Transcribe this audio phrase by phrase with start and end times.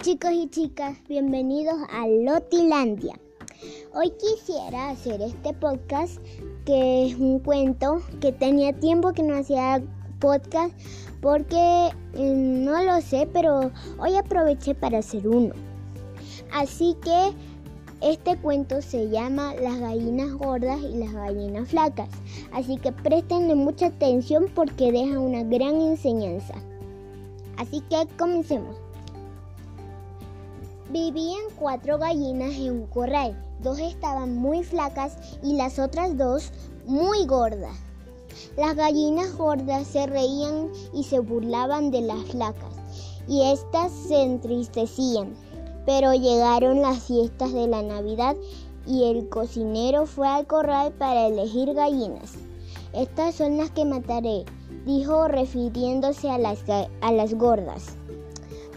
[0.00, 3.18] chicos y chicas, bienvenidos a Lotilandia.
[3.92, 6.18] Hoy quisiera hacer este podcast
[6.64, 9.82] que es un cuento que tenía tiempo que no hacía
[10.20, 10.72] podcast
[11.20, 15.52] porque mm, no lo sé, pero hoy aproveché para hacer uno.
[16.52, 17.32] Así que
[18.00, 22.08] este cuento se llama Las gallinas gordas y las gallinas flacas.
[22.52, 26.54] Así que prestenle mucha atención porque deja una gran enseñanza.
[27.56, 28.76] Así que comencemos.
[30.90, 33.38] Vivían cuatro gallinas en un corral.
[33.60, 36.50] Dos estaban muy flacas y las otras dos
[36.86, 37.76] muy gordas.
[38.56, 42.74] Las gallinas gordas se reían y se burlaban de las flacas
[43.28, 45.34] y éstas se entristecían.
[45.84, 48.34] Pero llegaron las fiestas de la Navidad
[48.86, 52.32] y el cocinero fue al corral para elegir gallinas.
[52.94, 54.46] Estas son las que mataré,
[54.86, 57.97] dijo refiriéndose a las, a las gordas.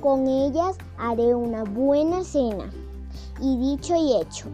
[0.01, 2.73] Con ellas haré una buena cena.
[3.39, 4.47] Y dicho y hecho,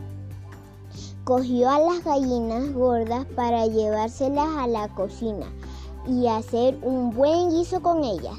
[1.24, 5.46] cogió a las gallinas gordas para llevárselas a la cocina
[6.06, 8.36] y hacer un buen guiso con ellas.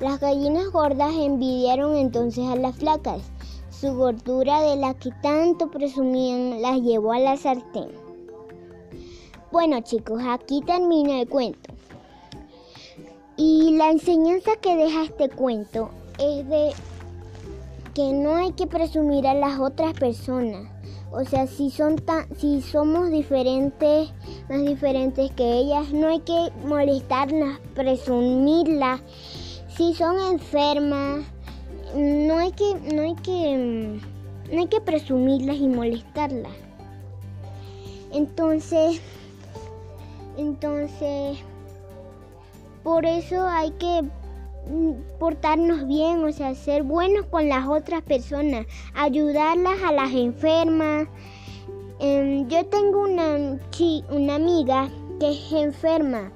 [0.00, 3.22] Las gallinas gordas envidiaron entonces a las flacas.
[3.70, 7.88] Su gordura de la que tanto presumían las llevó a la sartén.
[9.50, 11.72] Bueno chicos, aquí termina el cuento.
[13.38, 16.72] Y la enseñanza que deja este cuento es de
[17.94, 20.68] que no hay que presumir a las otras personas.
[21.12, 24.10] O sea, si son tan, si somos diferentes,
[24.48, 29.00] más diferentes que ellas, no hay que molestarlas, presumirlas.
[29.68, 31.24] Si son enfermas,
[31.94, 34.00] no hay que, no hay que,
[34.52, 36.52] no hay que presumirlas y molestarlas.
[38.12, 39.00] Entonces,
[40.36, 41.38] entonces,
[42.82, 44.02] por eso hay que
[45.18, 51.08] portarnos bien, o sea, ser buenos con las otras personas, ayudarlas a las enfermas.
[52.00, 53.58] Em, yo tengo una,
[54.10, 54.88] una amiga
[55.20, 56.32] que es enferma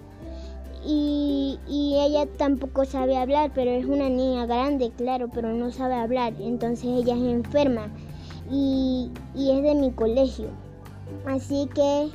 [0.87, 6.33] y, ella tampoco sabe hablar, pero es una niña grande, claro, pero no sabe hablar,
[6.39, 7.89] entonces ella es enferma
[8.51, 10.49] y, y es de mi colegio.
[11.27, 12.11] Así que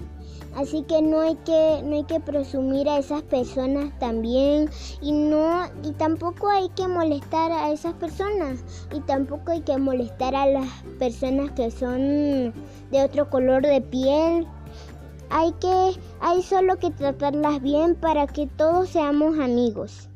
[0.56, 4.69] Así que no hay que no hay que presumir a esas personas también
[5.02, 8.63] y no y tampoco hay que molestar a esas personas
[8.94, 10.69] y tampoco hay que molestar a las
[11.00, 12.53] personas que son
[12.92, 14.47] de otro color de piel.
[15.31, 20.08] Hay que hay solo que tratarlas bien para que todos seamos amigos.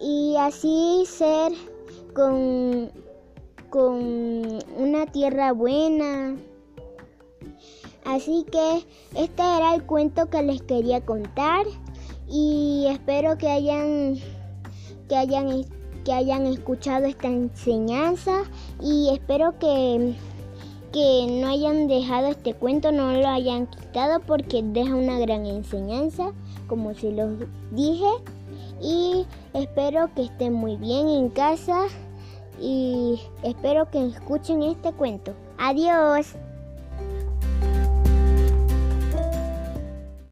[0.00, 1.52] Y así ser
[2.14, 2.90] con
[3.68, 6.36] con una tierra buena.
[8.04, 11.66] Así que este era el cuento que les quería contar
[12.28, 14.16] y espero que hayan
[15.08, 15.64] que hayan
[16.04, 18.42] que hayan escuchado esta enseñanza
[18.80, 20.14] y espero que
[20.94, 26.30] que no hayan dejado este cuento, no lo hayan quitado porque deja una gran enseñanza,
[26.68, 27.32] como se los
[27.72, 28.06] dije.
[28.80, 31.86] Y espero que estén muy bien en casa
[32.60, 35.32] y espero que escuchen este cuento.
[35.58, 36.36] Adiós.